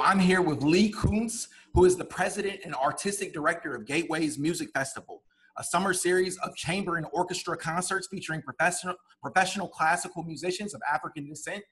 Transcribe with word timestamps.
Well, 0.00 0.08
I'm 0.08 0.18
here 0.18 0.40
with 0.40 0.62
Lee 0.62 0.90
Koonce, 0.90 1.46
who 1.74 1.84
is 1.84 1.94
the 1.94 2.06
president 2.06 2.60
and 2.64 2.74
artistic 2.74 3.34
director 3.34 3.74
of 3.74 3.84
Gateways 3.84 4.38
Music 4.38 4.70
Festival, 4.72 5.24
a 5.58 5.62
summer 5.62 5.92
series 5.92 6.38
of 6.38 6.56
chamber 6.56 6.96
and 6.96 7.06
orchestra 7.12 7.54
concerts 7.54 8.08
featuring 8.10 8.40
professional, 8.40 8.94
professional 9.20 9.68
classical 9.68 10.22
musicians 10.22 10.72
of 10.72 10.80
African 10.90 11.28
descent. 11.28 11.62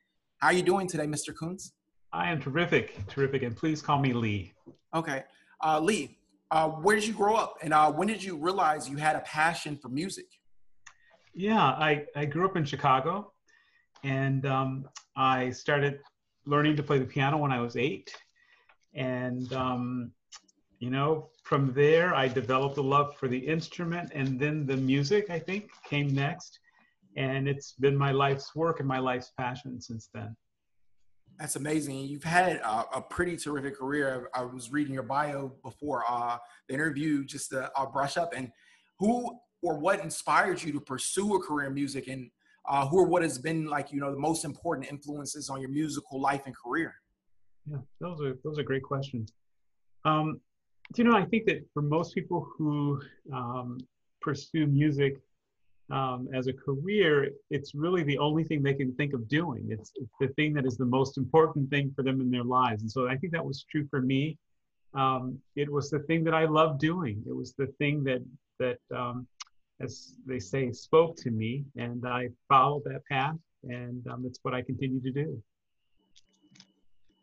How 0.41 0.49
are 0.49 0.53
you 0.53 0.61
doing 0.61 0.87
today, 0.87 1.07
Mr. 1.07 1.31
Koonce? 1.33 1.71
I 2.13 2.31
am 2.31 2.39
terrific, 2.39 2.99
terrific, 3.07 3.45
and 3.45 3.57
please 3.57 3.81
call 3.81 3.99
me 3.99 4.13
Lee. 4.13 4.53
Okay. 4.95 5.25
Uh, 5.65 5.81
Lee, 5.81 6.19
uh, 6.51 6.69
where 6.69 6.97
did 6.97 7.07
you 7.07 7.15
grow 7.15 7.35
up 7.35 7.55
and 7.63 7.73
uh, 7.73 7.91
when 7.91 8.09
did 8.09 8.23
you 8.23 8.37
realize 8.37 8.91
you 8.91 8.99
had 8.99 9.17
a 9.17 9.21
passion 9.21 9.79
for 9.79 9.89
music? 9.89 10.27
Yeah, 11.33 11.63
I, 11.63 12.05
I 12.15 12.27
grew 12.27 12.45
up 12.45 12.59
in 12.59 12.67
Chicago 12.67 13.33
and 14.05 14.45
um, 14.45 14.87
I 15.17 15.49
started 15.49 16.01
learning 16.49 16.77
to 16.77 16.83
play 16.83 16.99
the 16.99 17.05
piano 17.05 17.37
when 17.37 17.53
I 17.53 17.61
was 17.61 17.77
eight. 17.77 18.11
And, 18.95 19.53
um, 19.53 20.13
you 20.79 20.91
know, 20.91 21.29
from 21.45 21.75
there, 21.75 22.15
I 22.15 22.27
developed 22.27 22.79
a 22.79 22.83
love 22.83 23.17
for 23.17 23.29
the 23.29 23.39
instrument 23.39 24.11
and 24.15 24.41
then 24.41 24.67
the 24.67 24.77
music, 24.77 25.29
I 25.29 25.39
think, 25.39 25.71
came 25.85 26.15
next. 26.15 26.59
And 27.17 27.49
it's 27.49 27.73
been 27.73 27.97
my 27.97 28.13
life's 28.13 28.55
work 28.55 28.81
and 28.81 28.89
my 28.89 28.99
life's 28.99 29.33
passion 29.37 29.81
since 29.81 30.09
then. 30.15 30.35
That's 31.39 31.57
amazing. 31.57 31.99
You've 32.01 32.25
had 32.25 32.57
a, 32.57 32.97
a 32.97 33.03
pretty 33.03 33.37
terrific 33.37 33.79
career. 33.79 34.29
I, 34.35 34.43
was 34.43 34.73
reading 34.73 34.95
your 34.95 35.05
bio 35.05 35.53
before 35.63 36.05
uh, 36.09 36.39
the 36.67 36.75
interview, 36.75 37.25
just 37.25 37.51
to 37.51 37.71
uh, 37.77 37.87
brush 37.87 38.17
up. 38.17 38.33
And 38.35 38.51
who 38.99 39.39
or 39.63 39.79
what 39.79 40.01
inspired 40.01 40.63
you 40.63 40.73
to 40.73 40.81
pursue 40.81 41.37
a 41.37 41.41
career 41.41 41.69
in 41.69 41.75
music, 41.75 42.09
and 42.09 42.31
uh, 42.69 42.87
who 42.87 42.99
are 42.99 43.07
what 43.07 43.23
has 43.23 43.39
been 43.39 43.67
like 43.67 43.93
you 43.93 44.01
know 44.01 44.11
the 44.11 44.19
most 44.19 44.45
important 44.45 44.91
influences 44.91 45.49
on 45.51 45.61
your 45.61 45.71
musical 45.71 46.21
life 46.21 46.43
and 46.47 46.55
career? 46.57 46.95
Yeah, 47.71 47.79
those 48.01 48.21
are 48.23 48.39
those 48.45 48.59
are 48.59 48.63
great 48.63 48.83
questions. 48.83 49.33
Um, 50.05 50.41
you 50.97 51.05
know, 51.05 51.17
I 51.17 51.25
think 51.25 51.47
that 51.47 51.67
for 51.75 51.83
most 51.83 52.15
people 52.15 52.49
who 52.57 53.01
um, 53.33 53.79
pursue 54.21 54.67
music 54.67 55.19
um, 55.91 56.29
as 56.35 56.47
a 56.47 56.53
career, 56.53 57.31
it's 57.51 57.75
really 57.75 58.03
the 58.03 58.19
only 58.19 58.45
thing 58.45 58.63
they 58.63 58.75
can 58.75 58.95
think 58.95 59.15
of 59.15 59.29
doing. 59.29 59.69
It's, 59.71 59.91
it's, 59.97 60.13
the 60.21 60.29
thing 60.29 60.53
that 60.55 60.67
is 60.67 60.77
the 60.77 60.85
most 60.85 61.17
important 61.17 61.71
thing 61.71 61.93
for 61.95 62.03
them 62.03 62.21
in 62.21 62.31
their 62.31 62.45
lives. 62.45 62.83
And 62.83 62.91
so 62.91 63.09
I 63.09 63.17
think 63.17 63.33
that 63.33 63.45
was 63.45 63.65
true 63.71 63.87
for 63.89 64.01
me. 64.01 64.37
Um, 64.95 65.39
it 65.57 65.71
was 65.71 65.91
the 65.91 66.01
thing 66.01 66.25
that 66.25 66.35
I 66.35 66.45
loved 66.45 66.81
doing. 66.81 67.23
It 67.27 67.35
was 67.35 67.55
the 67.59 67.67
thing 67.79 68.05
that 68.05 68.23
that, 68.59 68.79
um, 68.95 69.27
as 69.81 70.15
they 70.27 70.39
say, 70.39 70.73
spoke 70.73 71.17
to 71.17 71.31
me, 71.31 71.65
and 71.77 72.05
I 72.07 72.29
followed 72.49 72.83
that 72.87 73.05
path, 73.11 73.37
and 73.65 74.05
um, 74.09 74.25
it's 74.27 74.39
what 74.43 74.55
I 74.55 74.63
continue 74.63 75.01
to 75.01 75.13
do. 75.13 75.43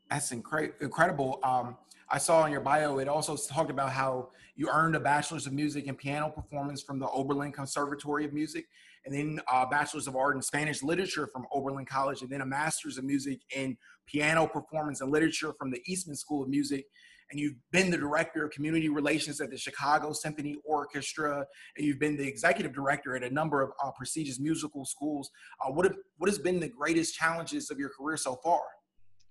That's 0.10 0.32
incre- 0.32 0.74
incredible. 0.82 1.40
Um, 1.44 1.76
I 2.10 2.18
saw 2.18 2.46
in 2.46 2.52
your 2.52 2.62
bio, 2.62 3.00
it 3.00 3.08
also 3.08 3.36
talked 3.36 3.72
about 3.72 3.92
how 3.92 4.30
you 4.56 4.70
earned 4.70 4.96
a 4.96 5.00
bachelor's 5.00 5.48
of 5.48 5.54
music 5.54 5.88
in 5.88 5.96
piano 5.96 6.30
performance 6.30 6.82
from 6.82 7.00
the 7.00 7.10
Oberlin 7.10 7.52
Conservatory 7.52 8.26
of 8.26 8.32
Music, 8.32 8.66
and 9.06 9.14
then 9.14 9.40
a 9.52 9.68
bachelor's 9.68 10.08
of 10.08 10.16
art 10.16 10.36
in 10.36 10.42
Spanish 10.42 10.82
literature 10.82 11.28
from 11.28 11.46
Oberlin 11.52 11.86
College, 11.86 12.22
and 12.22 12.30
then 12.30 12.42
a 12.42 12.46
master's 12.46 12.98
of 12.98 13.04
music 13.04 13.42
in 13.56 13.76
piano 14.06 14.48
performance 14.48 15.02
and 15.02 15.12
literature 15.12 15.54
from 15.58 15.72
the 15.72 15.82
Eastman 15.88 16.16
School 16.16 16.44
of 16.44 16.50
Music. 16.50 16.86
And 17.32 17.40
you've 17.40 17.56
been 17.72 17.90
the 17.90 17.98
director 17.98 18.46
of 18.46 18.52
community 18.52 18.90
relations 18.90 19.42
at 19.42 19.50
the 19.50 19.58
Chicago 19.58 20.14
Symphony 20.14 20.58
Orchestra, 20.64 21.46
and 21.76 21.86
you've 21.86 22.00
been 22.00 22.16
the 22.16 22.28
executive 22.28 22.74
director 22.74 23.16
at 23.16 23.24
a 23.24 23.30
number 23.30 23.62
of 23.62 23.72
uh, 23.84 23.92
prestigious 23.98 24.40
musical 24.40 24.86
schools. 24.86 25.32
Uh, 25.60 25.72
what 25.72 25.86
have, 25.86 25.96
what 26.18 26.30
has 26.30 26.38
been 26.38 26.60
the 26.60 26.68
greatest 26.68 27.16
challenges 27.16 27.72
of 27.72 27.80
your 27.80 27.90
career 27.90 28.18
so 28.18 28.38
far? 28.44 28.62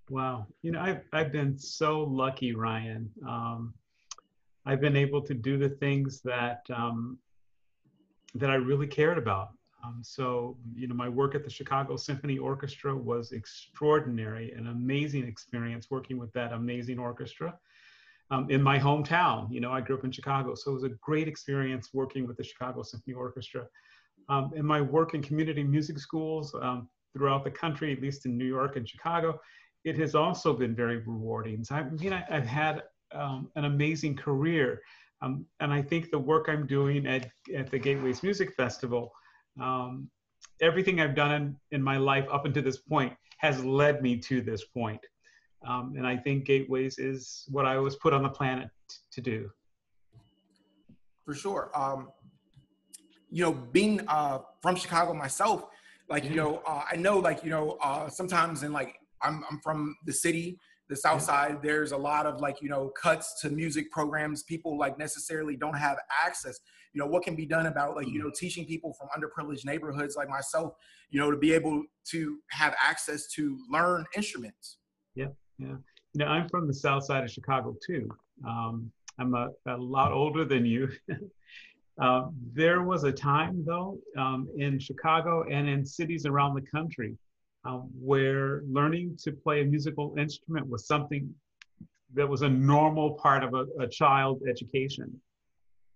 Wow. 0.09 0.47
You 0.61 0.71
know, 0.71 0.81
I've, 0.81 1.01
I've 1.13 1.31
been 1.31 1.57
so 1.57 2.01
lucky, 2.01 2.53
Ryan. 2.53 3.09
Um, 3.27 3.73
I've 4.65 4.81
been 4.81 4.95
able 4.95 5.21
to 5.21 5.33
do 5.33 5.57
the 5.57 5.69
things 5.69 6.21
that, 6.21 6.61
um, 6.75 7.17
that 8.35 8.49
I 8.49 8.55
really 8.55 8.87
cared 8.87 9.17
about. 9.17 9.49
Um, 9.85 9.99
so, 10.01 10.57
you 10.75 10.87
know, 10.87 10.95
my 10.95 11.09
work 11.09 11.35
at 11.35 11.43
the 11.43 11.49
Chicago 11.49 11.95
Symphony 11.95 12.37
Orchestra 12.37 12.95
was 12.95 13.31
extraordinary, 13.31 14.51
an 14.53 14.67
amazing 14.67 15.27
experience 15.27 15.91
working 15.91 16.17
with 16.17 16.31
that 16.33 16.53
amazing 16.53 16.99
orchestra. 16.99 17.57
Um, 18.31 18.49
in 18.49 18.61
my 18.61 18.79
hometown, 18.79 19.51
you 19.51 19.59
know, 19.59 19.71
I 19.71 19.81
grew 19.81 19.97
up 19.97 20.03
in 20.03 20.11
Chicago, 20.11 20.55
so 20.55 20.71
it 20.71 20.73
was 20.73 20.83
a 20.83 20.89
great 21.01 21.27
experience 21.27 21.89
working 21.93 22.25
with 22.27 22.37
the 22.37 22.43
Chicago 22.43 22.81
Symphony 22.81 23.13
Orchestra. 23.13 23.67
Um, 24.29 24.51
my 24.63 24.81
work 24.81 25.13
in 25.13 25.21
community 25.21 25.63
music 25.63 25.99
schools 25.99 26.55
um, 26.59 26.89
throughout 27.13 27.43
the 27.43 27.51
country, 27.51 27.93
at 27.93 28.01
least 28.01 28.25
in 28.25 28.37
New 28.37 28.45
York 28.45 28.77
and 28.77 28.89
Chicago, 28.89 29.39
it 29.83 29.97
has 29.99 30.15
also 30.15 30.53
been 30.53 30.75
very 30.75 30.97
rewarding. 30.97 31.63
So 31.63 31.75
I 31.75 31.83
mean, 31.83 32.13
I, 32.13 32.25
have 32.27 32.47
had 32.47 32.83
um, 33.11 33.49
an 33.55 33.65
amazing 33.65 34.15
career. 34.15 34.81
Um, 35.21 35.45
and 35.59 35.71
I 35.71 35.83
think 35.83 36.09
the 36.09 36.19
work 36.19 36.47
I'm 36.49 36.65
doing 36.65 37.05
at, 37.05 37.29
at 37.55 37.69
the 37.69 37.77
Gateways 37.77 38.23
Music 38.23 38.53
Festival, 38.55 39.13
um, 39.59 40.09
everything 40.61 40.99
I've 40.99 41.15
done 41.15 41.31
in, 41.31 41.55
in 41.71 41.81
my 41.81 41.97
life 41.97 42.25
up 42.31 42.45
until 42.45 42.63
this 42.63 42.77
point 42.77 43.13
has 43.37 43.63
led 43.63 44.01
me 44.01 44.17
to 44.17 44.41
this 44.41 44.63
point. 44.65 45.01
Um, 45.67 45.93
and 45.97 46.05
I 46.05 46.15
think 46.15 46.45
Gateways 46.45 46.99
is 46.99 47.45
what 47.49 47.65
I 47.65 47.77
was 47.77 47.95
put 47.95 48.13
on 48.13 48.23
the 48.23 48.29
planet 48.29 48.69
to 49.11 49.21
do. 49.21 49.49
For 51.25 51.33
sure. 51.33 51.71
Um, 51.73 52.09
you 53.31 53.43
know, 53.43 53.51
being 53.51 54.01
uh, 54.07 54.39
from 54.61 54.75
Chicago 54.75 55.13
myself, 55.13 55.65
like, 56.07 56.23
you 56.23 56.35
know, 56.35 56.61
uh, 56.67 56.83
I 56.91 56.95
know, 56.95 57.17
like, 57.17 57.43
you 57.43 57.49
know, 57.49 57.77
uh, 57.81 58.07
sometimes 58.09 58.61
in 58.61 58.71
like 58.71 58.99
I'm, 59.21 59.43
I'm 59.49 59.59
from 59.61 59.95
the 60.05 60.13
city, 60.13 60.59
the 60.89 60.95
South 60.95 61.21
Side. 61.21 61.61
There's 61.61 61.91
a 61.91 61.97
lot 61.97 62.25
of 62.25 62.41
like, 62.41 62.61
you 62.61 62.69
know, 62.69 62.89
cuts 62.89 63.39
to 63.41 63.49
music 63.49 63.91
programs. 63.91 64.43
People 64.43 64.77
like 64.77 64.97
necessarily 64.97 65.55
don't 65.55 65.77
have 65.77 65.97
access. 66.25 66.59
You 66.93 66.99
know, 66.99 67.07
what 67.07 67.23
can 67.23 67.35
be 67.35 67.45
done 67.45 67.65
about 67.65 67.95
like, 67.95 68.07
you 68.07 68.19
know, 68.19 68.31
teaching 68.33 68.65
people 68.65 68.93
from 68.93 69.09
underprivileged 69.09 69.65
neighborhoods 69.65 70.15
like 70.15 70.29
myself, 70.29 70.73
you 71.09 71.19
know, 71.19 71.31
to 71.31 71.37
be 71.37 71.53
able 71.53 71.83
to 72.11 72.37
have 72.51 72.75
access 72.81 73.27
to 73.33 73.57
learn 73.69 74.05
instruments. 74.15 74.77
Yeah, 75.15 75.27
yeah. 75.57 75.75
You 76.13 76.19
know, 76.19 76.27
I'm 76.27 76.47
from 76.47 76.67
the 76.67 76.73
South 76.73 77.03
Side 77.03 77.23
of 77.23 77.31
Chicago 77.31 77.75
too. 77.85 78.09
Um, 78.47 78.91
I'm 79.19 79.33
a, 79.33 79.49
a 79.67 79.77
lot 79.77 80.11
older 80.11 80.45
than 80.45 80.65
you. 80.65 80.89
uh, 82.01 82.27
there 82.53 82.83
was 82.83 83.03
a 83.03 83.11
time 83.11 83.63
though 83.65 83.97
um, 84.17 84.47
in 84.57 84.79
Chicago 84.79 85.43
and 85.49 85.67
in 85.67 85.85
cities 85.85 86.25
around 86.25 86.55
the 86.55 86.61
country 86.61 87.17
um, 87.65 87.89
where 87.99 88.61
learning 88.69 89.17
to 89.23 89.31
play 89.31 89.61
a 89.61 89.65
musical 89.65 90.15
instrument 90.17 90.67
was 90.67 90.87
something 90.87 91.33
that 92.13 92.27
was 92.27 92.43
a 92.43 92.49
normal 92.49 93.15
part 93.15 93.43
of 93.43 93.53
a, 93.53 93.65
a 93.79 93.87
child 93.87 94.41
education. 94.47 95.19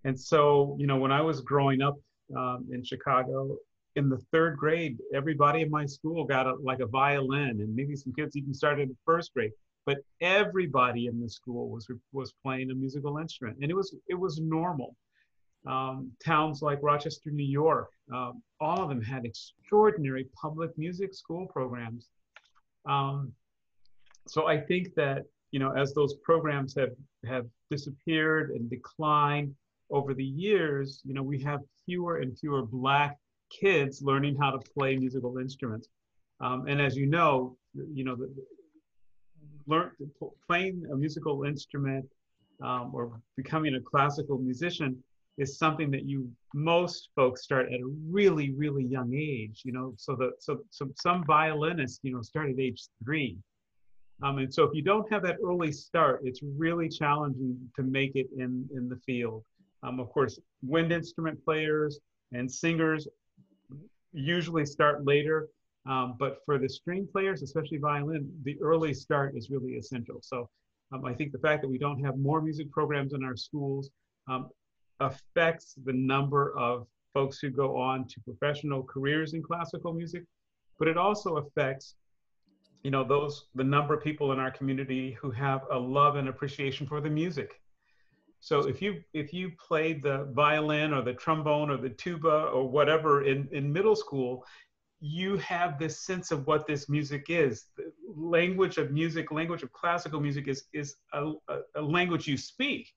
And 0.03 0.19
so, 0.19 0.75
you 0.79 0.87
know, 0.87 0.97
when 0.97 1.11
I 1.11 1.21
was 1.21 1.41
growing 1.41 1.81
up 1.81 1.95
um, 2.35 2.67
in 2.71 2.83
Chicago, 2.83 3.57
in 3.95 4.09
the 4.09 4.17
third 4.31 4.57
grade, 4.57 4.97
everybody 5.13 5.61
in 5.61 5.69
my 5.69 5.85
school 5.85 6.25
got 6.25 6.47
a, 6.47 6.55
like 6.55 6.79
a 6.79 6.85
violin, 6.85 7.61
and 7.61 7.75
maybe 7.75 7.95
some 7.95 8.13
kids 8.13 8.35
even 8.35 8.53
started 8.53 8.89
in 8.89 8.97
first 9.05 9.33
grade. 9.33 9.51
But 9.85 9.97
everybody 10.21 11.07
in 11.07 11.19
the 11.19 11.29
school 11.29 11.69
was 11.69 11.87
was 12.11 12.33
playing 12.43 12.69
a 12.71 12.75
musical 12.75 13.17
instrument, 13.17 13.57
and 13.61 13.71
it 13.71 13.73
was 13.73 13.95
it 14.07 14.19
was 14.19 14.39
normal 14.39 14.95
um, 15.67 16.11
towns 16.23 16.61
like 16.61 16.79
Rochester, 16.81 17.31
New 17.31 17.43
York, 17.43 17.89
um, 18.13 18.41
all 18.59 18.81
of 18.81 18.89
them 18.89 19.01
had 19.01 19.25
extraordinary 19.25 20.27
public 20.39 20.77
music 20.77 21.13
school 21.13 21.45
programs. 21.47 22.07
Um, 22.85 23.33
so 24.27 24.47
I 24.47 24.59
think 24.59 24.93
that 24.95 25.23
you 25.51 25.59
know 25.59 25.71
as 25.71 25.93
those 25.93 26.15
programs 26.23 26.75
have 26.75 26.91
have 27.25 27.45
disappeared 27.69 28.51
and 28.51 28.69
declined 28.69 29.53
over 29.91 30.13
the 30.13 30.23
years, 30.23 31.01
you 31.03 31.13
know 31.13 31.23
we 31.23 31.41
have 31.41 31.61
fewer 31.85 32.17
and 32.17 32.37
fewer 32.37 32.63
black 32.63 33.17
kids 33.49 34.01
learning 34.01 34.37
how 34.39 34.51
to 34.51 34.59
play 34.59 34.95
musical 34.95 35.37
instruments. 35.39 35.89
Um, 36.41 36.67
and 36.67 36.81
as 36.81 36.95
you 36.95 37.05
know, 37.05 37.57
you 37.73 38.05
know, 38.05 38.15
the, 38.15 38.29
learn 39.67 39.91
playing 40.47 40.83
a 40.91 40.95
musical 40.95 41.43
instrument 41.43 42.05
um, 42.63 42.91
or 42.93 43.19
becoming 43.35 43.75
a 43.75 43.81
classical 43.81 44.37
musician 44.37 45.01
is 45.39 45.57
something 45.57 45.89
that 45.89 46.05
you 46.05 46.29
most 46.53 47.09
folks 47.15 47.43
start 47.43 47.67
at 47.67 47.79
a 47.79 47.87
really 48.09 48.51
really 48.51 48.83
young 48.83 49.13
age 49.13 49.61
you 49.63 49.71
know 49.71 49.93
so 49.97 50.15
the 50.15 50.31
so, 50.39 50.59
so 50.69 50.89
some 50.95 51.23
violinists 51.25 51.99
you 52.03 52.13
know 52.13 52.21
start 52.21 52.49
at 52.49 52.59
age 52.59 52.83
three. 53.03 53.37
Um, 54.21 54.37
and 54.39 54.53
so 54.53 54.65
if 54.65 54.71
you 54.73 54.81
don't 54.81 55.09
have 55.11 55.23
that 55.23 55.37
early 55.43 55.71
start 55.71 56.21
it's 56.23 56.41
really 56.43 56.89
challenging 56.89 57.57
to 57.75 57.83
make 57.83 58.15
it 58.15 58.27
in 58.37 58.67
in 58.75 58.89
the 58.89 58.97
field. 58.97 59.43
Um, 59.81 59.99
of 59.99 60.09
course 60.09 60.39
wind 60.61 60.91
instrument 60.91 61.43
players 61.43 61.99
and 62.33 62.51
singers 62.51 63.07
usually 64.11 64.65
start 64.65 65.05
later 65.05 65.47
um, 65.85 66.15
but 66.19 66.39
for 66.45 66.57
the 66.57 66.67
string 66.67 67.07
players 67.09 67.43
especially 67.43 67.77
violin 67.77 68.29
the 68.43 68.57
early 68.61 68.93
start 68.93 69.37
is 69.37 69.49
really 69.49 69.73
essential. 69.73 70.19
So 70.21 70.49
um, 70.91 71.05
i 71.05 71.13
think 71.13 71.31
the 71.31 71.39
fact 71.39 71.61
that 71.61 71.69
we 71.69 71.77
don't 71.77 72.03
have 72.03 72.17
more 72.17 72.41
music 72.41 72.69
programs 72.71 73.13
in 73.13 73.23
our 73.23 73.37
schools 73.37 73.89
um, 74.27 74.49
affects 74.99 75.75
the 75.85 75.93
number 75.93 76.57
of 76.57 76.87
folks 77.13 77.39
who 77.39 77.49
go 77.49 77.77
on 77.77 78.07
to 78.07 78.19
professional 78.21 78.83
careers 78.83 79.33
in 79.33 79.41
classical 79.41 79.93
music, 79.93 80.23
but 80.77 80.87
it 80.87 80.97
also 80.97 81.37
affects 81.37 81.95
you 82.83 82.91
know, 82.91 83.03
those 83.03 83.45
the 83.55 83.63
number 83.63 83.93
of 83.93 84.03
people 84.03 84.31
in 84.31 84.39
our 84.39 84.51
community 84.51 85.17
who 85.21 85.31
have 85.31 85.61
a 85.71 85.77
love 85.77 86.15
and 86.15 86.29
appreciation 86.29 86.87
for 86.87 87.01
the 87.01 87.09
music. 87.09 87.59
So 88.39 88.67
if 88.67 88.81
you 88.81 89.03
if 89.13 89.33
you 89.33 89.51
played 89.59 90.01
the 90.01 90.29
violin 90.31 90.93
or 90.93 91.01
the 91.01 91.13
trombone 91.13 91.69
or 91.69 91.77
the 91.77 91.89
tuba 91.89 92.45
or 92.53 92.69
whatever 92.69 93.25
in, 93.25 93.49
in 93.51 93.71
middle 93.71 93.97
school, 93.97 94.45
you 95.01 95.37
have 95.37 95.77
this 95.77 95.99
sense 95.99 96.31
of 96.31 96.47
what 96.47 96.65
this 96.67 96.87
music 96.87 97.25
is. 97.27 97.65
The 97.75 97.91
language 98.07 98.77
of 98.77 98.91
music, 98.91 99.31
language 99.31 99.63
of 99.63 99.73
classical 99.73 100.21
music 100.21 100.47
is 100.47 100.63
is 100.71 100.95
a, 101.11 101.33
a, 101.75 101.81
language 101.81 102.27
you 102.27 102.37
speak. 102.37 102.87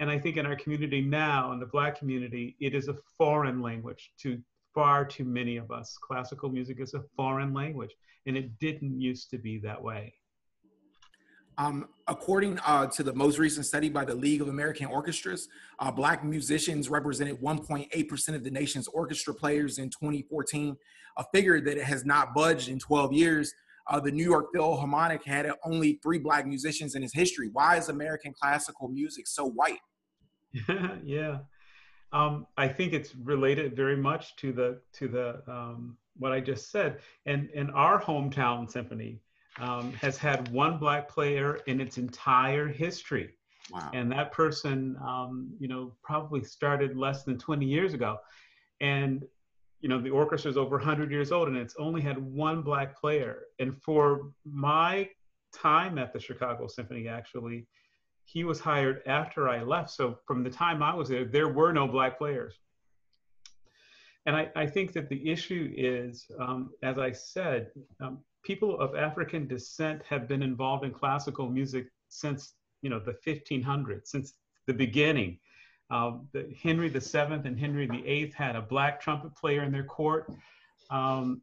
And 0.00 0.10
I 0.10 0.18
think 0.18 0.36
in 0.36 0.46
our 0.46 0.56
community 0.56 1.00
now, 1.00 1.52
in 1.52 1.60
the 1.60 1.66
Black 1.66 1.98
community, 1.98 2.56
it 2.60 2.74
is 2.74 2.88
a 2.88 2.96
foreign 3.18 3.60
language 3.62 4.12
to 4.18 4.40
far 4.74 5.04
too 5.04 5.24
many 5.24 5.56
of 5.56 5.70
us. 5.70 5.98
Classical 6.00 6.48
music 6.48 6.80
is 6.80 6.94
a 6.94 7.02
foreign 7.16 7.52
language, 7.52 7.94
and 8.26 8.36
it 8.36 8.58
didn't 8.58 9.00
used 9.00 9.30
to 9.30 9.38
be 9.38 9.58
that 9.58 9.82
way. 9.82 10.14
Um, 11.58 11.88
according 12.08 12.58
uh, 12.60 12.86
to 12.86 13.02
the 13.02 13.12
most 13.12 13.38
recent 13.38 13.66
study 13.66 13.90
by 13.90 14.04
the 14.04 14.14
League 14.14 14.40
of 14.40 14.48
American 14.48 14.86
Orchestras, 14.86 15.48
uh, 15.78 15.90
Black 15.90 16.24
musicians 16.24 16.88
represented 16.88 17.40
1.8% 17.40 18.34
of 18.34 18.42
the 18.42 18.50
nation's 18.50 18.88
orchestra 18.88 19.34
players 19.34 19.78
in 19.78 19.90
2014, 19.90 20.76
a 21.18 21.24
figure 21.32 21.60
that 21.60 21.78
has 21.78 22.06
not 22.06 22.34
budged 22.34 22.68
in 22.68 22.78
12 22.78 23.12
years. 23.12 23.54
Uh, 23.88 24.00
the 24.00 24.10
New 24.10 24.24
York 24.24 24.48
Philharmonic 24.52 25.24
had 25.24 25.50
only 25.64 25.98
three 26.02 26.18
Black 26.18 26.46
musicians 26.46 26.94
in 26.94 27.02
its 27.02 27.14
history. 27.14 27.48
Why 27.52 27.76
is 27.76 27.88
American 27.88 28.32
classical 28.32 28.88
music 28.88 29.26
so 29.26 29.46
white? 29.46 29.80
yeah, 31.04 31.38
um, 32.12 32.46
I 32.56 32.68
think 32.68 32.92
it's 32.92 33.14
related 33.16 33.74
very 33.74 33.96
much 33.96 34.36
to 34.36 34.52
the 34.52 34.80
to 34.94 35.08
the 35.08 35.42
um, 35.46 35.96
what 36.16 36.32
I 36.32 36.40
just 36.40 36.70
said. 36.70 37.00
And 37.26 37.48
and 37.54 37.70
our 37.72 38.00
hometown 38.00 38.70
symphony 38.70 39.20
um, 39.58 39.92
has 39.94 40.16
had 40.16 40.48
one 40.52 40.78
black 40.78 41.08
player 41.08 41.58
in 41.66 41.80
its 41.80 41.98
entire 41.98 42.68
history. 42.68 43.30
Wow. 43.70 43.90
And 43.94 44.10
that 44.12 44.32
person, 44.32 44.96
um, 45.02 45.50
you 45.58 45.68
know, 45.68 45.92
probably 46.02 46.42
started 46.42 46.96
less 46.96 47.22
than 47.22 47.38
20 47.38 47.64
years 47.64 47.94
ago. 47.94 48.18
And, 48.80 49.24
you 49.82 49.88
know, 49.88 50.00
the 50.00 50.10
orchestra 50.10 50.50
is 50.50 50.56
over 50.56 50.76
100 50.76 51.10
years 51.10 51.32
old 51.32 51.48
and 51.48 51.56
it's 51.56 51.74
only 51.76 52.00
had 52.00 52.16
one 52.16 52.62
black 52.62 52.98
player. 52.98 53.42
And 53.58 53.76
for 53.82 54.30
my 54.44 55.08
time 55.52 55.98
at 55.98 56.12
the 56.12 56.20
Chicago 56.20 56.68
Symphony, 56.68 57.08
actually, 57.08 57.66
he 58.24 58.44
was 58.44 58.60
hired 58.60 59.02
after 59.06 59.48
I 59.48 59.62
left. 59.62 59.90
So 59.90 60.18
from 60.24 60.44
the 60.44 60.50
time 60.50 60.82
I 60.82 60.94
was 60.94 61.08
there, 61.08 61.24
there 61.24 61.48
were 61.48 61.72
no 61.72 61.88
black 61.88 62.16
players. 62.16 62.54
And 64.24 64.36
I, 64.36 64.50
I 64.54 64.66
think 64.66 64.92
that 64.92 65.08
the 65.08 65.28
issue 65.28 65.72
is, 65.76 66.26
um, 66.38 66.70
as 66.84 66.96
I 66.98 67.10
said, 67.10 67.72
um, 68.00 68.20
people 68.44 68.78
of 68.78 68.94
African 68.94 69.48
descent 69.48 70.00
have 70.08 70.28
been 70.28 70.42
involved 70.42 70.84
in 70.84 70.92
classical 70.92 71.48
music 71.48 71.88
since 72.08 72.54
you 72.82 72.90
know 72.90 73.00
the 73.00 73.16
1500s, 73.26 74.06
since 74.06 74.34
the 74.68 74.74
beginning. 74.74 75.38
Uh, 75.90 76.12
the 76.32 76.54
Henry 76.62 76.88
VII 76.88 77.18
and 77.44 77.58
Henry 77.58 77.86
VIII 77.86 78.32
had 78.36 78.56
a 78.56 78.62
black 78.62 79.00
trumpet 79.00 79.34
player 79.36 79.62
in 79.62 79.72
their 79.72 79.84
court. 79.84 80.30
Um, 80.90 81.42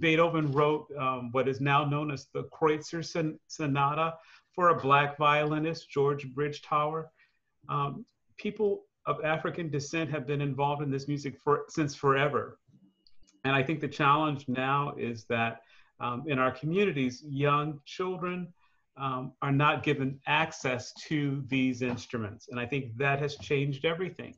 Beethoven 0.00 0.52
wrote 0.52 0.86
um, 0.98 1.30
what 1.32 1.48
is 1.48 1.60
now 1.60 1.84
known 1.84 2.10
as 2.10 2.26
the 2.32 2.44
Kreutzer 2.44 3.36
Sonata 3.46 4.14
for 4.54 4.70
a 4.70 4.80
black 4.80 5.18
violinist, 5.18 5.90
George 5.90 6.26
Bridgetower. 6.34 7.06
Um, 7.68 8.04
people 8.36 8.84
of 9.06 9.22
African 9.24 9.70
descent 9.70 10.10
have 10.10 10.26
been 10.26 10.40
involved 10.40 10.82
in 10.82 10.90
this 10.90 11.08
music 11.08 11.38
for 11.38 11.64
since 11.68 11.94
forever. 11.94 12.58
And 13.44 13.54
I 13.54 13.62
think 13.62 13.80
the 13.80 13.88
challenge 13.88 14.48
now 14.48 14.94
is 14.96 15.24
that 15.24 15.60
um, 16.00 16.24
in 16.26 16.38
our 16.38 16.50
communities, 16.50 17.22
young 17.26 17.80
children 17.84 18.52
um, 18.96 19.32
are 19.42 19.52
not 19.52 19.82
given 19.82 20.20
access 20.26 20.92
to 21.08 21.42
these 21.48 21.82
instruments. 21.82 22.48
And 22.48 22.60
I 22.60 22.66
think 22.66 22.96
that 22.96 23.18
has 23.20 23.36
changed 23.36 23.84
everything. 23.84 24.34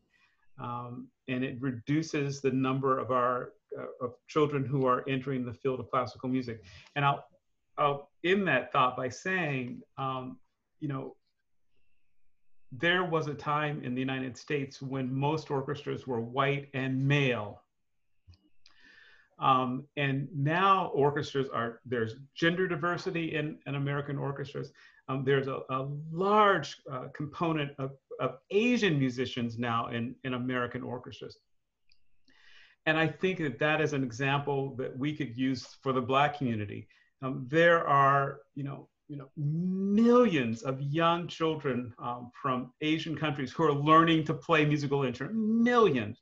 Um, 0.58 1.08
and 1.28 1.44
it 1.44 1.60
reduces 1.60 2.40
the 2.40 2.50
number 2.50 2.98
of 2.98 3.10
our 3.10 3.52
uh, 3.78 4.04
of 4.06 4.14
children 4.26 4.64
who 4.64 4.86
are 4.86 5.04
entering 5.06 5.44
the 5.44 5.52
field 5.52 5.80
of 5.80 5.90
classical 5.90 6.28
music. 6.28 6.64
And 6.94 7.04
I'll, 7.04 7.24
I'll 7.76 8.10
end 8.24 8.48
that 8.48 8.72
thought 8.72 8.96
by 8.96 9.10
saying, 9.10 9.82
um, 9.98 10.38
you 10.80 10.88
know, 10.88 11.16
there 12.72 13.04
was 13.04 13.26
a 13.26 13.34
time 13.34 13.82
in 13.82 13.94
the 13.94 14.00
United 14.00 14.36
States 14.36 14.80
when 14.80 15.12
most 15.12 15.50
orchestras 15.50 16.06
were 16.06 16.20
white 16.20 16.68
and 16.74 17.06
male. 17.06 17.62
Um, 19.38 19.84
and 19.96 20.28
now 20.34 20.90
orchestras 20.94 21.48
are, 21.50 21.80
there's 21.84 22.14
gender 22.34 22.66
diversity 22.66 23.34
in, 23.34 23.58
in 23.66 23.74
American 23.74 24.16
orchestras. 24.16 24.72
Um, 25.08 25.24
there's 25.24 25.46
a, 25.46 25.60
a 25.68 25.88
large 26.10 26.76
uh, 26.90 27.08
component 27.14 27.72
of, 27.78 27.92
of 28.18 28.38
Asian 28.50 28.98
musicians 28.98 29.58
now 29.58 29.88
in, 29.88 30.14
in 30.24 30.34
American 30.34 30.82
orchestras. 30.82 31.36
And 32.86 32.96
I 32.96 33.06
think 33.06 33.38
that 33.38 33.58
that 33.58 33.80
is 33.80 33.92
an 33.92 34.02
example 34.02 34.74
that 34.76 34.96
we 34.96 35.14
could 35.14 35.36
use 35.36 35.66
for 35.82 35.92
the 35.92 36.00
Black 36.00 36.38
community. 36.38 36.88
Um, 37.20 37.46
there 37.50 37.86
are, 37.86 38.40
you 38.54 38.64
know, 38.64 38.88
you 39.08 39.16
know, 39.16 39.28
millions 39.36 40.62
of 40.62 40.80
young 40.80 41.28
children 41.28 41.92
um, 41.98 42.30
from 42.40 42.72
Asian 42.80 43.16
countries 43.16 43.52
who 43.52 43.62
are 43.64 43.72
learning 43.72 44.24
to 44.24 44.34
play 44.34 44.64
musical 44.64 45.04
instruments, 45.04 45.38
millions. 45.38 46.20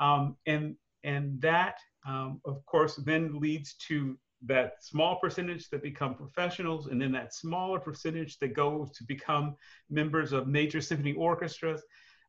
Um, 0.00 0.36
and, 0.46 0.76
and 1.04 1.40
that, 1.42 1.78
um, 2.08 2.40
of 2.46 2.64
course, 2.64 2.96
then 2.96 3.38
leads 3.38 3.74
to 3.88 4.18
that 4.46 4.72
small 4.80 5.16
percentage 5.16 5.68
that 5.68 5.82
become 5.82 6.14
professionals, 6.14 6.86
and 6.86 7.00
then 7.00 7.12
that 7.12 7.34
smaller 7.34 7.78
percentage 7.78 8.38
that 8.38 8.54
go 8.54 8.88
to 8.96 9.04
become 9.04 9.54
members 9.90 10.32
of 10.32 10.46
major 10.46 10.80
symphony 10.80 11.12
orchestras. 11.12 11.82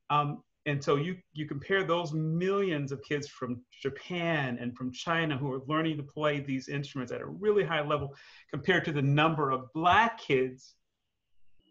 Um, 0.09 0.43
and 0.65 0.83
so 0.83 0.97
you 0.97 1.15
you 1.33 1.45
compare 1.45 1.83
those 1.83 2.11
millions 2.11 2.91
of 2.91 3.01
kids 3.03 3.29
from 3.29 3.61
Japan 3.81 4.57
and 4.59 4.75
from 4.75 4.91
China 4.91 5.37
who 5.37 5.51
are 5.53 5.61
learning 5.67 5.95
to 5.97 6.03
play 6.03 6.41
these 6.41 6.67
instruments 6.67 7.13
at 7.13 7.21
a 7.21 7.25
really 7.25 7.63
high 7.63 7.85
level 7.85 8.13
compared 8.51 8.83
to 8.85 8.91
the 8.91 9.01
number 9.01 9.51
of 9.51 9.71
black 9.73 10.19
kids 10.19 10.75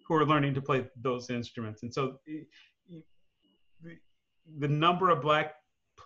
who 0.07 0.15
are 0.15 0.25
learning 0.25 0.55
to 0.55 0.63
play 0.63 0.87
those 1.03 1.29
instruments. 1.29 1.83
And 1.83 1.93
so 1.93 2.19
the 4.59 4.69
number 4.69 5.11
of 5.11 5.21
black 5.21 5.57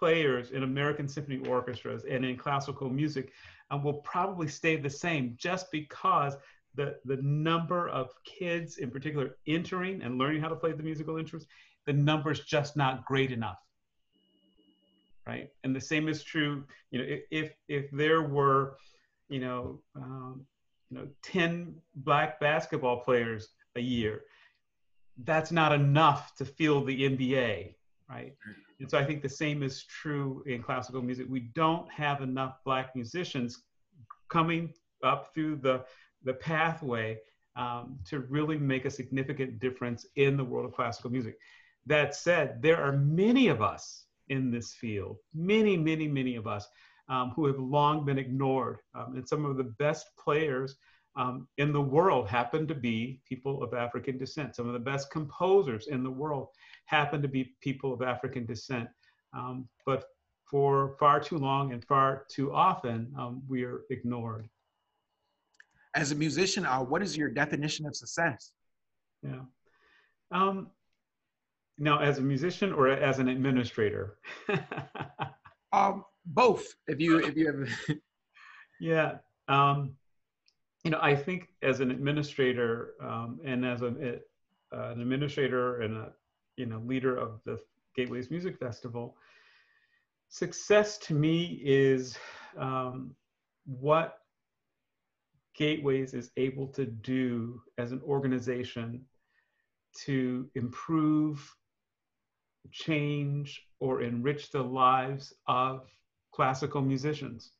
players 0.02 0.50
in 0.50 0.64
American 0.64 1.06
symphony 1.06 1.38
orchestras 1.46 2.02
and 2.10 2.24
in 2.24 2.36
classical 2.36 2.90
music 2.90 3.30
um, 3.70 3.84
will 3.84 4.00
probably 4.02 4.48
stay 4.48 4.74
the 4.74 4.90
same 4.90 5.36
just 5.38 5.70
because 5.70 6.34
the, 6.74 6.96
the 7.04 7.18
number 7.22 7.88
of 7.88 8.10
kids 8.24 8.78
in 8.78 8.90
particular 8.90 9.36
entering 9.46 10.02
and 10.02 10.18
learning 10.18 10.40
how 10.42 10.48
to 10.48 10.56
play 10.56 10.72
the 10.72 10.82
musical 10.82 11.18
instruments 11.18 11.48
the 11.86 11.92
number's 11.92 12.40
just 12.40 12.76
not 12.76 13.04
great 13.04 13.30
enough 13.30 13.58
right? 15.24 15.50
And 15.62 15.74
the 15.76 15.80
same 15.80 16.08
is 16.08 16.24
true 16.24 16.64
you 16.90 16.98
know 16.98 17.16
if 17.30 17.52
if 17.68 17.88
there 17.92 18.22
were 18.22 18.76
you 19.28 19.38
know 19.38 19.80
um, 19.94 20.44
you 20.90 20.98
know 20.98 21.06
10 21.22 21.76
black 21.94 22.40
basketball 22.40 23.04
players 23.04 23.50
a 23.76 23.80
year 23.80 24.22
that's 25.22 25.52
not 25.52 25.72
enough 25.72 26.34
to 26.38 26.44
fill 26.44 26.84
the 26.84 27.02
nba 27.10 27.72
right 28.10 28.34
and 28.82 28.90
so 28.90 28.98
i 28.98 29.04
think 29.04 29.22
the 29.22 29.28
same 29.28 29.62
is 29.62 29.84
true 29.84 30.42
in 30.46 30.62
classical 30.62 31.00
music 31.00 31.26
we 31.28 31.40
don't 31.54 31.90
have 31.90 32.20
enough 32.20 32.58
black 32.64 32.94
musicians 32.94 33.62
coming 34.28 34.72
up 35.02 35.32
through 35.34 35.56
the 35.56 35.82
the 36.24 36.34
pathway 36.34 37.18
um, 37.56 37.98
to 38.06 38.20
really 38.20 38.58
make 38.58 38.84
a 38.84 38.90
significant 38.90 39.58
difference 39.58 40.06
in 40.16 40.36
the 40.36 40.44
world 40.44 40.66
of 40.66 40.74
classical 40.74 41.10
music 41.10 41.36
that 41.86 42.14
said, 42.14 42.62
there 42.62 42.82
are 42.82 42.92
many 42.92 43.48
of 43.48 43.60
us 43.60 44.04
in 44.28 44.50
this 44.50 44.74
field, 44.74 45.18
many, 45.34 45.76
many, 45.76 46.06
many 46.06 46.36
of 46.36 46.46
us 46.46 46.68
um, 47.08 47.30
who 47.30 47.46
have 47.46 47.58
long 47.58 48.04
been 48.04 48.18
ignored. 48.18 48.78
Um, 48.94 49.16
and 49.16 49.28
some 49.28 49.44
of 49.44 49.56
the 49.56 49.64
best 49.64 50.06
players 50.16 50.76
um, 51.16 51.46
in 51.58 51.72
the 51.72 51.80
world 51.80 52.28
happen 52.28 52.66
to 52.66 52.74
be 52.74 53.20
people 53.28 53.62
of 53.62 53.74
African 53.74 54.16
descent. 54.16 54.56
Some 54.56 54.66
of 54.66 54.72
the 54.72 54.78
best 54.78 55.10
composers 55.10 55.88
in 55.88 56.02
the 56.02 56.10
world 56.10 56.48
happen 56.86 57.20
to 57.22 57.28
be 57.28 57.54
people 57.60 57.92
of 57.92 58.02
African 58.02 58.46
descent. 58.46 58.88
Um, 59.34 59.68
but 59.84 60.04
for 60.50 60.96
far 60.98 61.20
too 61.20 61.38
long 61.38 61.72
and 61.72 61.84
far 61.84 62.26
too 62.30 62.52
often, 62.52 63.12
um, 63.18 63.42
we 63.48 63.64
are 63.64 63.82
ignored. 63.90 64.48
As 65.94 66.12
a 66.12 66.14
musician, 66.14 66.64
uh, 66.64 66.80
what 66.80 67.02
is 67.02 67.16
your 67.16 67.28
definition 67.28 67.86
of 67.86 67.94
success? 67.94 68.52
Yeah. 69.22 69.42
Um, 70.30 70.68
now, 71.78 71.98
as 71.98 72.18
a 72.18 72.22
musician 72.22 72.72
or 72.72 72.88
as 72.88 73.18
an 73.18 73.28
administrator? 73.28 74.16
um, 75.72 76.04
both. 76.24 76.64
If 76.86 77.00
you 77.00 77.18
if 77.18 77.36
you 77.36 77.46
have. 77.46 77.98
yeah. 78.80 79.16
Um, 79.48 79.96
you 80.84 80.90
know, 80.90 80.98
I 81.00 81.14
think 81.14 81.48
as 81.62 81.80
an 81.80 81.90
administrator 81.90 82.94
um, 83.00 83.40
and 83.44 83.64
as 83.64 83.82
a, 83.82 84.18
uh, 84.72 84.90
an 84.90 85.00
administrator 85.00 85.80
and 85.82 85.96
a 85.96 86.12
you 86.56 86.66
know 86.66 86.80
leader 86.84 87.16
of 87.16 87.40
the 87.44 87.58
Gateways 87.96 88.30
Music 88.30 88.58
Festival, 88.58 89.16
success 90.28 90.98
to 90.98 91.14
me 91.14 91.60
is 91.64 92.18
um, 92.58 93.14
what 93.66 94.18
Gateways 95.54 96.14
is 96.14 96.30
able 96.36 96.66
to 96.68 96.84
do 96.86 97.60
as 97.78 97.92
an 97.92 98.00
organization 98.04 99.04
to 100.04 100.48
improve, 100.54 101.54
change, 102.70 103.62
or 103.78 104.02
enrich 104.02 104.50
the 104.50 104.62
lives 104.62 105.34
of 105.46 105.88
classical 106.32 106.80
musicians. 106.80 107.52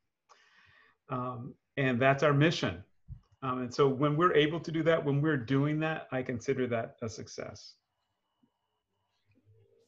Um, 1.11 1.55
and 1.77 2.01
that's 2.01 2.23
our 2.23 2.33
mission. 2.33 2.83
Um, 3.43 3.63
and 3.63 3.75
so 3.75 3.89
when 3.89 4.17
we're 4.17 4.35
able 4.35 4.61
to 4.61 4.71
do 4.71 4.83
that, 4.85 5.05
when 5.05 5.21
we're 5.21 5.37
doing 5.37 5.81
that, 5.81 6.07
I 6.13 6.23
consider 6.23 6.67
that 6.69 6.97
a 7.03 7.09
success. 7.09 7.75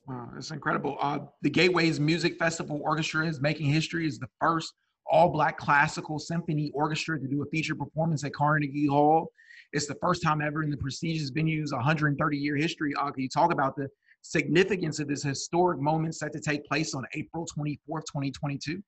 Wow, 0.06 0.28
that's 0.34 0.50
incredible. 0.50 0.96
Uh, 1.00 1.20
the 1.42 1.50
Gateways 1.50 1.98
Music 2.00 2.36
Festival 2.36 2.80
Orchestra 2.84 3.26
is 3.26 3.40
making 3.40 3.66
history 3.66 4.06
as 4.06 4.18
the 4.18 4.28
first 4.40 4.74
all 5.06 5.28
black 5.30 5.56
classical 5.58 6.18
symphony 6.18 6.70
orchestra 6.74 7.18
to 7.18 7.26
do 7.26 7.42
a 7.42 7.46
feature 7.46 7.74
performance 7.74 8.24
at 8.24 8.32
Carnegie 8.32 8.86
Hall. 8.86 9.30
It's 9.72 9.86
the 9.86 9.96
first 9.96 10.22
time 10.22 10.40
ever 10.40 10.62
in 10.62 10.70
the 10.70 10.76
prestigious 10.76 11.30
venue's 11.30 11.72
130 11.72 12.36
year 12.36 12.56
history. 12.56 12.92
Uh, 12.98 13.10
can 13.10 13.22
you 13.22 13.28
talk 13.28 13.52
about 13.52 13.76
the 13.76 13.88
significance 14.22 14.98
of 14.98 15.08
this 15.08 15.22
historic 15.22 15.80
moment 15.80 16.16
set 16.16 16.32
to 16.32 16.40
take 16.40 16.64
place 16.66 16.94
on 16.94 17.04
April 17.14 17.46
24th, 17.46 18.04
2022? 18.06 18.82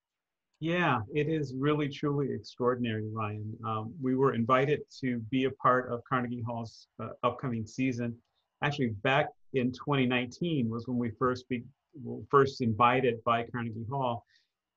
Yeah, 0.60 1.00
it 1.12 1.28
is 1.28 1.54
really 1.54 1.88
truly 1.88 2.32
extraordinary, 2.32 3.06
Ryan. 3.12 3.56
Um, 3.64 3.94
we 4.00 4.16
were 4.16 4.34
invited 4.34 4.80
to 5.00 5.18
be 5.30 5.44
a 5.44 5.50
part 5.50 5.92
of 5.92 6.02
Carnegie 6.08 6.42
Hall's 6.46 6.88
uh, 6.98 7.08
upcoming 7.22 7.66
season. 7.66 8.16
Actually, 8.62 8.88
back 9.02 9.28
in 9.52 9.70
2019 9.70 10.70
was 10.70 10.88
when 10.88 10.96
we 10.96 11.10
first 11.18 11.46
be, 11.50 11.62
first 12.30 12.62
invited 12.62 13.22
by 13.24 13.44
Carnegie 13.44 13.84
Hall. 13.90 14.24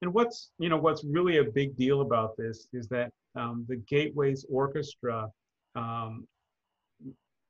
And 0.01 0.13
what's 0.13 0.51
you 0.59 0.67
know 0.67 0.77
what's 0.77 1.03
really 1.05 1.37
a 1.37 1.43
big 1.43 1.75
deal 1.77 2.01
about 2.01 2.35
this 2.37 2.67
is 2.73 2.87
that 2.89 3.11
um, 3.35 3.65
the 3.69 3.77
Gateways 3.77 4.45
Orchestra 4.49 5.29
um, 5.75 6.27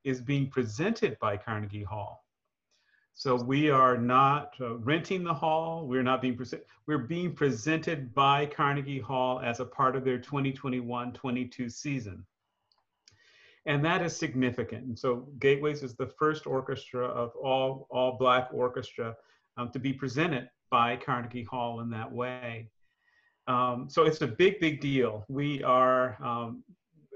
is 0.03 0.21
being 0.21 0.49
presented 0.49 1.17
by 1.19 1.35
Carnegie 1.35 1.83
Hall. 1.83 2.23
So 3.19 3.35
we 3.35 3.69
are 3.69 3.97
not 3.97 4.53
uh, 4.61 4.77
renting 4.77 5.25
the 5.25 5.33
hall. 5.33 5.85
We're 5.85 6.03
not 6.03 6.21
being 6.21 6.37
presented. 6.37 6.65
We're 6.87 6.99
being 6.99 7.33
presented 7.33 8.13
by 8.13 8.45
Carnegie 8.45 9.01
Hall 9.01 9.41
as 9.41 9.59
a 9.59 9.65
part 9.65 9.97
of 9.97 10.05
their 10.05 10.19
2021-22 10.19 11.69
season. 11.69 12.25
And 13.65 13.83
that 13.83 14.01
is 14.01 14.15
significant. 14.15 14.85
And 14.85 14.97
so 14.97 15.27
Gateways 15.39 15.83
is 15.83 15.95
the 15.95 16.07
first 16.07 16.47
orchestra 16.47 17.05
of 17.05 17.35
all, 17.35 17.87
all 17.91 18.17
black 18.17 18.51
orchestra 18.53 19.17
um, 19.57 19.69
to 19.71 19.79
be 19.79 19.91
presented 19.91 20.49
by 20.71 20.95
Carnegie 20.95 21.43
Hall 21.43 21.81
in 21.81 21.89
that 21.89 22.09
way. 22.09 22.69
Um, 23.47 23.89
so 23.89 24.05
it's 24.05 24.21
a 24.21 24.27
big, 24.27 24.61
big 24.61 24.79
deal. 24.79 25.25
We 25.27 25.61
are 25.63 26.15
um, 26.23 26.63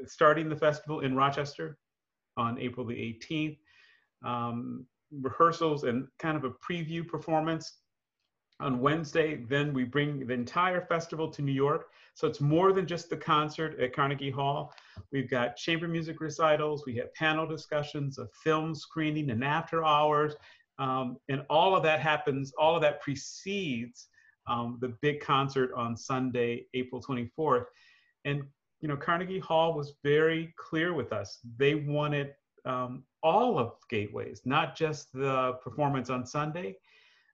starting 0.06 0.50
the 0.50 0.58
festival 0.58 1.00
in 1.00 1.16
Rochester 1.16 1.78
on 2.36 2.60
April 2.60 2.86
the 2.86 2.94
18th. 2.94 3.58
Um, 4.26 4.86
rehearsals 5.22 5.84
and 5.84 6.08
kind 6.20 6.38
of 6.38 6.44
a 6.44 6.52
preview 6.52 7.08
performance 7.08 7.80
on 8.60 8.80
Wednesday. 8.80 9.36
Then 9.36 9.74
we 9.74 9.84
bring 9.84 10.26
the 10.26 10.34
entire 10.34 10.86
festival 10.86 11.30
to 11.32 11.42
New 11.42 11.52
York. 11.52 11.90
So 12.16 12.28
it's 12.28 12.40
more 12.40 12.72
than 12.74 12.86
just 12.86 13.10
the 13.10 13.18
concert 13.18 13.80
at 13.80 13.96
Carnegie 13.96 14.30
Hall. 14.30 14.74
We've 15.12 15.30
got 15.30 15.56
chamber 15.56 15.88
music 15.88 16.22
recitals, 16.22 16.86
we 16.86 16.96
have 16.98 17.14
panel 17.14 17.48
discussions, 17.48 18.20
a 18.20 18.28
film 18.44 18.76
screening, 18.76 19.32
and 19.32 19.44
after 19.44 19.84
hours. 19.84 20.36
Um, 20.80 21.18
and 21.30 21.44
all 21.50 21.76
of 21.76 21.84
that 21.84 22.00
happens, 22.00 22.54
all 22.58 22.76
of 22.76 22.82
that 22.82 23.02
precedes 23.02 24.08
um, 24.48 24.78
the 24.82 24.96
big 25.02 25.22
concert 25.22 25.72
on 25.76 25.96
Sunday, 25.96 26.66
April 26.74 27.02
24th. 27.02 27.66
And, 28.26 28.44
you 28.82 28.88
know, 28.88 28.98
Carnegie 28.98 29.40
Hall 29.40 29.74
was 29.74 29.94
very 30.04 30.54
clear 30.58 30.94
with 30.94 31.14
us. 31.14 31.40
They 31.58 31.76
wanted 31.76 32.34
um, 32.66 33.04
all 33.24 33.58
of 33.58 33.74
Gateways, 33.90 34.42
not 34.46 34.76
just 34.76 35.12
the 35.14 35.54
performance 35.64 36.10
on 36.10 36.26
Sunday. 36.26 36.76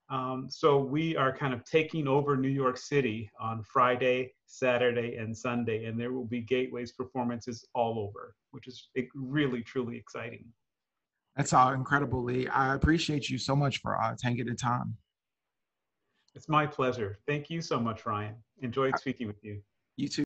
Um, 0.08 0.48
so 0.50 0.78
we 0.78 1.16
are 1.16 1.36
kind 1.36 1.54
of 1.54 1.64
taking 1.64 2.08
over 2.08 2.36
New 2.36 2.48
York 2.48 2.76
City 2.78 3.30
on 3.40 3.62
Friday, 3.62 4.32
Saturday, 4.46 5.16
and 5.16 5.36
Sunday, 5.36 5.84
and 5.84 6.00
there 6.00 6.12
will 6.12 6.24
be 6.24 6.40
Gateways 6.40 6.92
performances 6.92 7.64
all 7.74 7.98
over, 7.98 8.34
which 8.50 8.66
is 8.66 8.88
really, 9.14 9.62
truly 9.62 9.96
exciting. 9.96 10.44
That's 11.36 11.52
all 11.52 11.72
incredible, 11.72 12.24
Lee. 12.24 12.48
I 12.48 12.74
appreciate 12.74 13.30
you 13.30 13.38
so 13.38 13.54
much 13.54 13.78
for 13.78 14.00
uh, 14.00 14.16
taking 14.20 14.46
the 14.46 14.54
time. 14.54 14.96
It's 16.34 16.48
my 16.48 16.66
pleasure. 16.66 17.18
Thank 17.26 17.50
you 17.50 17.60
so 17.60 17.78
much, 17.78 18.04
Ryan. 18.04 18.34
Enjoyed 18.62 18.98
speaking 18.98 19.26
with 19.28 19.42
you. 19.42 19.60
You 19.96 20.08
too. 20.08 20.18